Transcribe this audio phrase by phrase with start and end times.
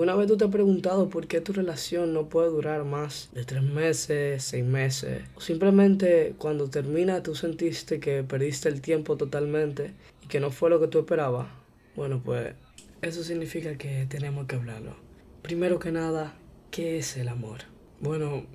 [0.00, 3.44] ¿Alguna vez tú te has preguntado por qué tu relación no puede durar más de
[3.44, 5.24] tres meses, seis meses?
[5.34, 9.92] O simplemente cuando termina tú sentiste que perdiste el tiempo totalmente
[10.24, 11.48] y que no fue lo que tú esperabas.
[11.96, 12.54] Bueno, pues
[13.02, 14.96] eso significa que tenemos que hablarlo.
[15.42, 16.32] Primero que nada,
[16.70, 17.58] ¿qué es el amor?
[18.00, 18.46] Bueno,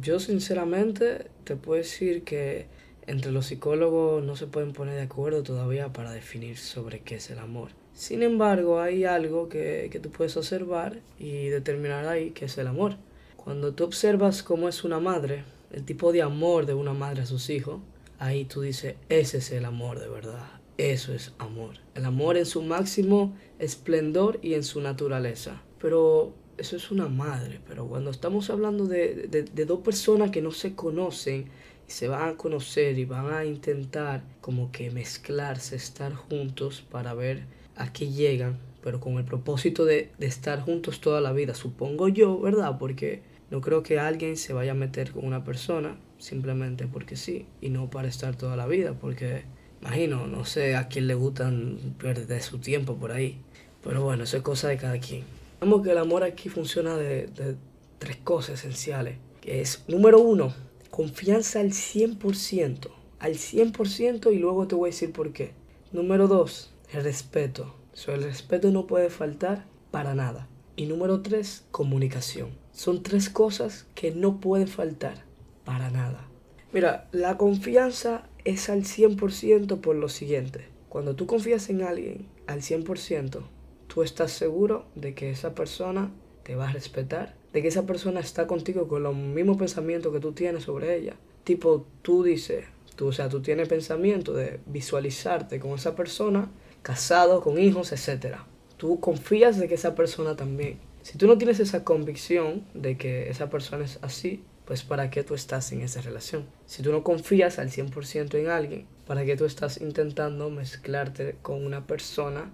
[0.00, 2.68] yo sinceramente te puedo decir que
[3.08, 7.30] entre los psicólogos no se pueden poner de acuerdo todavía para definir sobre qué es
[7.30, 7.70] el amor.
[7.94, 12.66] Sin embargo, hay algo que, que tú puedes observar y determinar ahí qué es el
[12.66, 12.96] amor.
[13.36, 17.26] Cuando tú observas cómo es una madre, el tipo de amor de una madre a
[17.26, 17.80] sus hijos,
[18.18, 20.60] ahí tú dices, ese es el amor de verdad.
[20.76, 21.76] Eso es amor.
[21.94, 25.62] El amor en su máximo esplendor y en su naturaleza.
[25.78, 27.60] Pero eso es una madre.
[27.68, 31.48] Pero cuando estamos hablando de, de, de dos personas que no se conocen,
[31.86, 37.14] y se van a conocer y van a intentar como que mezclarse, estar juntos para
[37.14, 37.44] ver
[37.76, 42.40] aquí llegan, pero con el propósito de, de, estar juntos toda la vida, supongo yo,
[42.40, 42.76] ¿verdad?
[42.78, 47.46] Porque no creo que alguien se vaya a meter con una persona simplemente porque sí,
[47.60, 49.44] y no para estar toda la vida, porque
[49.80, 53.38] imagino, no sé a quién le gustan perder su tiempo por ahí,
[53.82, 55.22] pero bueno, eso es cosa de cada quien.
[55.60, 57.56] Vemos que el amor aquí funciona de, de
[57.98, 60.54] tres cosas esenciales, que es, número uno,
[60.90, 65.52] confianza al 100%, al 100% y luego te voy a decir por qué.
[65.92, 67.74] Número dos, respeto.
[67.92, 70.48] So, el respeto no puede faltar para nada.
[70.76, 72.50] Y número tres, comunicación.
[72.72, 75.24] Son tres cosas que no pueden faltar
[75.64, 76.28] para nada.
[76.72, 80.66] Mira, la confianza es al 100% por lo siguiente.
[80.88, 83.42] Cuando tú confías en alguien al 100%,
[83.86, 86.10] tú estás seguro de que esa persona
[86.42, 90.20] te va a respetar, de que esa persona está contigo con los mismos pensamientos que
[90.20, 91.14] tú tienes sobre ella.
[91.44, 92.64] Tipo, tú dices,
[92.96, 96.50] tú, o sea, tú tienes pensamiento de visualizarte con esa persona
[96.84, 98.36] casado, con hijos, etc.
[98.76, 100.78] Tú confías de que esa persona también.
[101.02, 105.24] Si tú no tienes esa convicción de que esa persona es así, pues ¿para qué
[105.24, 106.46] tú estás en esa relación?
[106.66, 111.64] Si tú no confías al 100% en alguien, ¿para qué tú estás intentando mezclarte con
[111.64, 112.52] una persona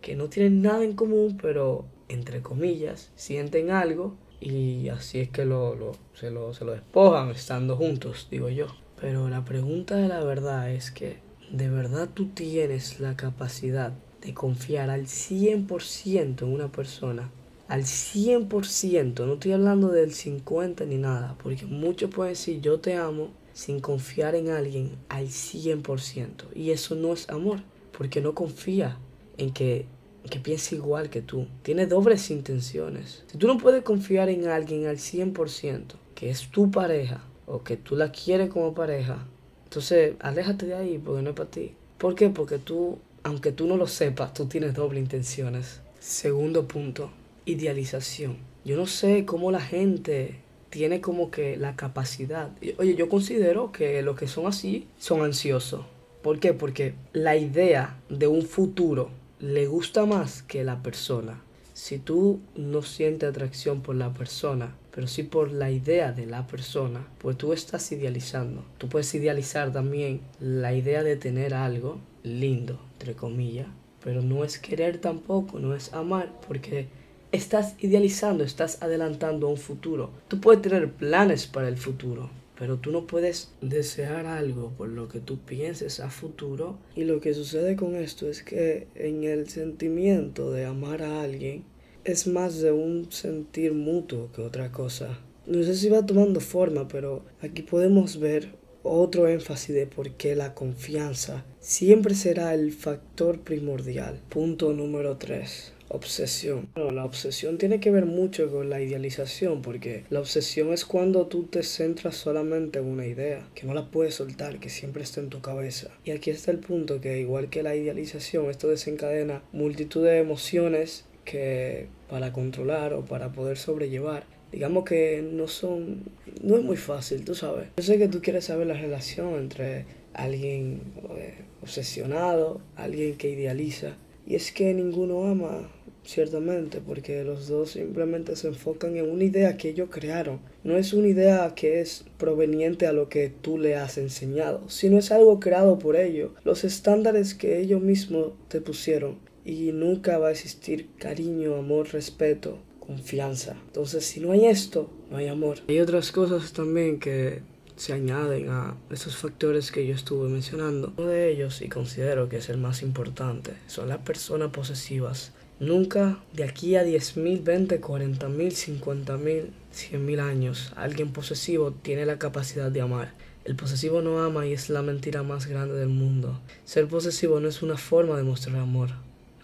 [0.00, 5.44] que no tiene nada en común, pero entre comillas, sienten algo y así es que
[5.44, 8.66] lo, lo, se, lo, se lo despojan estando juntos, digo yo.
[9.00, 11.18] Pero la pregunta de la verdad es que
[11.52, 13.92] de verdad tú tienes la capacidad
[14.22, 17.30] de confiar al 100% en una persona,
[17.68, 22.96] al 100%, no estoy hablando del 50 ni nada, porque muchos pueden decir yo te
[22.96, 27.60] amo sin confiar en alguien al 100%, y eso no es amor,
[27.96, 28.96] porque no confía
[29.36, 29.84] en que,
[30.30, 33.24] que piense igual que tú, tiene dobles intenciones.
[33.26, 35.82] Si tú no puedes confiar en alguien al 100%,
[36.14, 39.26] que es tu pareja, o que tú la quieres como pareja,
[39.72, 41.72] entonces, aléjate de ahí porque no es para ti.
[41.96, 42.28] ¿Por qué?
[42.28, 45.80] Porque tú, aunque tú no lo sepas, tú tienes doble intenciones.
[45.98, 47.10] Segundo punto,
[47.46, 48.36] idealización.
[48.66, 52.50] Yo no sé cómo la gente tiene como que la capacidad.
[52.76, 55.86] Oye, yo considero que los que son así son ansiosos.
[56.20, 56.52] ¿Por qué?
[56.52, 59.08] Porque la idea de un futuro
[59.40, 61.40] le gusta más que la persona.
[61.84, 66.46] Si tú no sientes atracción por la persona, pero sí por la idea de la
[66.46, 68.64] persona, pues tú estás idealizando.
[68.78, 73.66] Tú puedes idealizar también la idea de tener algo lindo, entre comillas,
[74.00, 76.86] pero no es querer tampoco, no es amar, porque
[77.32, 80.12] estás idealizando, estás adelantando un futuro.
[80.28, 85.08] Tú puedes tener planes para el futuro, pero tú no puedes desear algo por lo
[85.08, 86.78] que tú pienses a futuro.
[86.94, 91.71] Y lo que sucede con esto es que en el sentimiento de amar a alguien,
[92.04, 95.18] es más de un sentir mutuo que otra cosa.
[95.46, 98.48] No sé si va tomando forma, pero aquí podemos ver
[98.82, 104.20] otro énfasis de por qué la confianza siempre será el factor primordial.
[104.28, 105.74] Punto número 3.
[105.88, 106.70] Obsesión.
[106.74, 111.26] Bueno, la obsesión tiene que ver mucho con la idealización, porque la obsesión es cuando
[111.26, 115.20] tú te centras solamente en una idea, que no la puedes soltar, que siempre está
[115.20, 115.90] en tu cabeza.
[116.04, 121.04] Y aquí está el punto que igual que la idealización, esto desencadena multitud de emociones
[121.24, 126.04] que para controlar o para poder sobrellevar, digamos que no son,
[126.42, 127.68] no es muy fácil, tú sabes.
[127.76, 130.82] Yo sé que tú quieres saber la relación entre alguien
[131.16, 133.96] eh, obsesionado, alguien que idealiza,
[134.26, 135.68] y es que ninguno ama,
[136.04, 140.40] ciertamente, porque los dos simplemente se enfocan en una idea que ellos crearon.
[140.64, 144.98] No es una idea que es proveniente a lo que tú le has enseñado, sino
[144.98, 150.28] es algo creado por ellos, los estándares que ellos mismos te pusieron y nunca va
[150.28, 153.56] a existir cariño, amor, respeto, confianza.
[153.66, 155.58] Entonces, si no hay esto, no hay amor.
[155.68, 157.42] Hay otras cosas también que
[157.76, 160.92] se añaden a esos factores que yo estuve mencionando.
[160.96, 166.18] Uno de ellos, y considero que es el más importante, son las personas posesivas Nunca
[166.32, 172.80] de aquí a 10.000, 20, 40.000, 50.000, 100.000 años, alguien posesivo tiene la capacidad de
[172.80, 173.14] amar.
[173.44, 176.40] El posesivo no ama y es la mentira más grande del mundo.
[176.64, 178.90] Ser posesivo no es una forma de mostrar amor.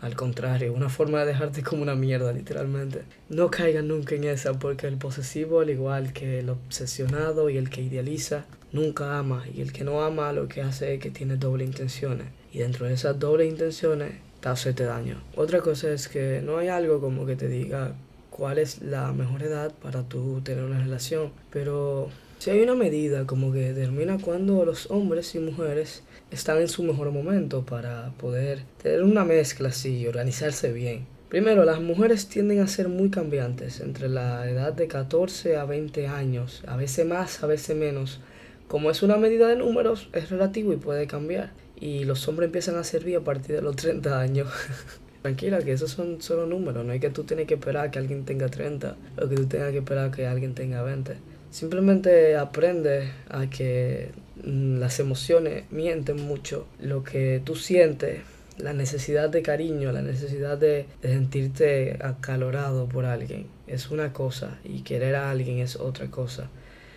[0.01, 3.03] Al contrario, una forma de dejarte como una mierda, literalmente.
[3.29, 7.69] No caigan nunca en esa, porque el posesivo, al igual que el obsesionado y el
[7.69, 9.45] que idealiza, nunca ama.
[9.53, 12.29] Y el que no ama lo que hace es que tiene doble intenciones.
[12.53, 15.21] Y dentro de esas dobles intenciones, te hace daño.
[15.35, 17.95] Otra cosa es que no hay algo como que te diga
[18.31, 21.33] cuál es la mejor edad para tú tener una relación.
[21.51, 26.69] Pero si hay una medida como que determina cuando los hombres y mujeres están en
[26.69, 31.07] su mejor momento para poder tener una mezcla así y organizarse bien.
[31.29, 36.07] Primero, las mujeres tienden a ser muy cambiantes entre la edad de 14 a 20
[36.07, 38.21] años, a veces más, a veces menos.
[38.69, 41.53] Como es una medida de números, es relativo y puede cambiar.
[41.81, 44.49] Y los hombres empiezan a servir a partir de los 30 años.
[45.23, 46.85] Tranquila, que esos son solo números.
[46.85, 49.73] No hay que tú tienes que esperar que alguien tenga 30 o que tú tengas
[49.73, 51.17] que esperar que alguien tenga 20.
[51.51, 54.11] Simplemente aprende a que
[54.45, 56.67] mm, las emociones mienten mucho.
[56.79, 58.21] Lo que tú sientes,
[58.59, 64.83] la necesidad de cariño, la necesidad de, sentirte acalorado por alguien es una cosa y
[64.83, 66.51] querer a alguien es otra cosa.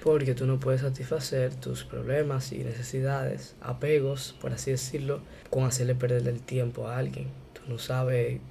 [0.03, 5.95] Porque tú no puedes satisfacer tus problemas y necesidades, apegos, por así decirlo, con hacerle
[5.95, 7.27] perder el tiempo a alguien.
[7.53, 8.41] Tú no sabes,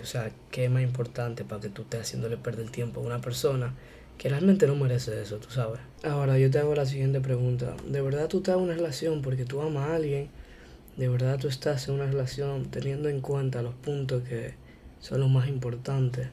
[0.00, 3.04] o sea, qué es más importante para que tú estés haciéndole perder el tiempo a
[3.04, 3.74] una persona
[4.20, 5.80] que realmente no merece eso, tú sabes.
[6.04, 7.74] Ahora yo te hago la siguiente pregunta.
[7.88, 10.28] ¿De verdad tú estás en una relación porque tú amas a alguien?
[10.98, 14.56] ¿De verdad tú estás en una relación teniendo en cuenta los puntos que
[14.98, 16.28] son los más importantes?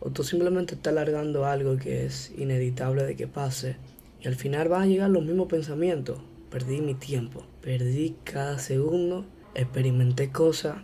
[0.00, 3.76] ¿O tú simplemente estás alargando algo que es inevitable de que pase
[4.20, 6.18] y al final van a llegar los mismos pensamientos?
[6.50, 9.24] Perdí mi tiempo, perdí cada segundo,
[9.54, 10.76] experimenté cosas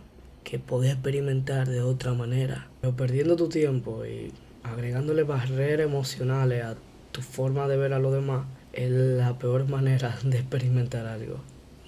[0.43, 2.67] que podía experimentar de otra manera.
[2.81, 4.31] Pero perdiendo tu tiempo y
[4.63, 6.75] agregándole barreras emocionales a
[7.11, 11.37] tu forma de ver a los demás es la peor manera de experimentar algo.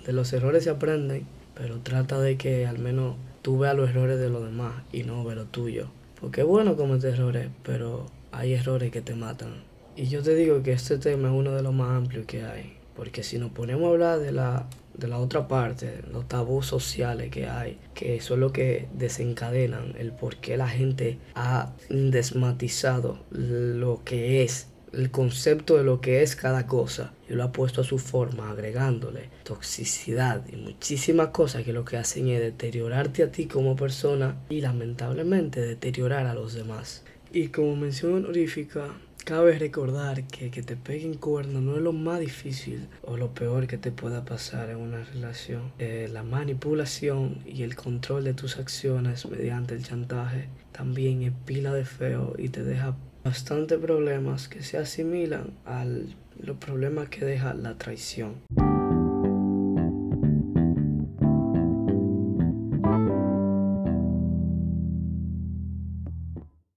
[0.05, 1.25] De los errores se aprenden,
[1.55, 5.23] pero trata de que al menos tú veas los errores de los demás y no
[5.23, 5.87] veas los tuyos.
[6.19, 9.63] Porque es bueno cometer errores, pero hay errores que te matan.
[9.95, 12.82] Y yo te digo que este tema es uno de los más amplios que hay.
[12.95, 17.31] Porque si nos ponemos a hablar de la de la otra parte, los tabús sociales
[17.31, 24.03] que hay, que son lo que desencadenan el por qué la gente ha desmatizado lo
[24.03, 27.83] que es el concepto de lo que es cada cosa y lo ha puesto a
[27.83, 33.47] su forma, agregándole toxicidad y muchísimas cosas que lo que hacen es deteriorarte a ti
[33.47, 37.03] como persona y lamentablemente deteriorar a los demás.
[37.31, 38.89] Y como mención honorífica,
[39.25, 43.67] Cabe recordar que que te peguen cuernos no es lo más difícil o lo peor
[43.67, 45.71] que te pueda pasar en una relación.
[45.79, 51.73] Eh, la manipulación y el control de tus acciones mediante el chantaje también es pila
[51.73, 57.53] de feo y te deja bastante problemas que se asimilan a los problemas que deja
[57.53, 58.41] la traición.